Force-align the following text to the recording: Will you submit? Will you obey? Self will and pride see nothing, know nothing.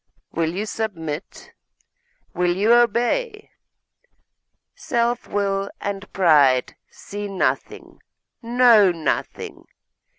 Will 0.31 0.51
you 0.55 0.65
submit? 0.65 1.53
Will 2.33 2.55
you 2.57 2.73
obey? 2.73 3.51
Self 4.73 5.27
will 5.27 5.69
and 5.79 6.11
pride 6.11 6.75
see 6.89 7.27
nothing, 7.27 7.99
know 8.41 8.91
nothing. 8.91 9.65